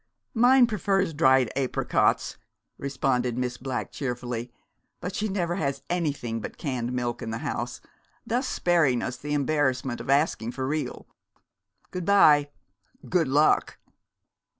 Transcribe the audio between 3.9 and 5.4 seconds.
cheerfully, "but she